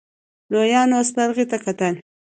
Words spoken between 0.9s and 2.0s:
سپرغې ته کتل.